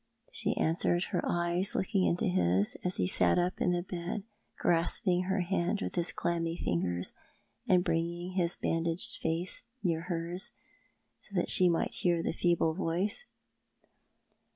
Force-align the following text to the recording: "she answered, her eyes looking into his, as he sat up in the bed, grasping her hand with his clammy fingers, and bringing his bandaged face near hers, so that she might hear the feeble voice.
"she 0.31 0.57
answered, 0.57 1.03
her 1.11 1.21
eyes 1.27 1.75
looking 1.75 2.03
into 2.05 2.25
his, 2.25 2.75
as 2.83 2.95
he 2.97 3.05
sat 3.05 3.37
up 3.37 3.61
in 3.61 3.71
the 3.71 3.83
bed, 3.83 4.23
grasping 4.57 5.25
her 5.25 5.41
hand 5.41 5.79
with 5.79 5.93
his 5.93 6.11
clammy 6.11 6.57
fingers, 6.57 7.13
and 7.67 7.83
bringing 7.83 8.31
his 8.31 8.55
bandaged 8.55 9.17
face 9.21 9.67
near 9.83 10.01
hers, 10.01 10.53
so 11.19 11.35
that 11.35 11.51
she 11.51 11.69
might 11.69 11.93
hear 11.93 12.23
the 12.23 12.33
feeble 12.33 12.73
voice. 12.73 13.27